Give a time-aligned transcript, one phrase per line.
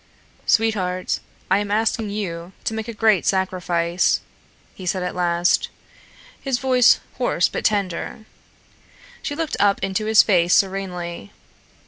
[0.47, 1.19] "Sweetheart,
[1.51, 4.19] I am asking you to make a great sacrifice,"
[4.73, 5.69] he said at last,
[6.41, 8.25] his voice hoarse but tender.
[9.21, 11.31] She looked up into his face serenely.